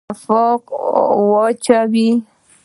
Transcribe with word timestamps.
نفاق 0.09 0.63
واچوي. 1.31 2.09